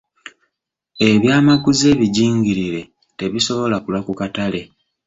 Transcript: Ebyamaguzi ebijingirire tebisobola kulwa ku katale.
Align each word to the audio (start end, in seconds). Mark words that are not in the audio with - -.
Ebyamaguzi 1.09 1.85
ebijingirire 1.93 2.81
tebisobola 3.19 3.75
kulwa 3.83 4.01
ku 4.07 4.13
katale. 4.19 4.61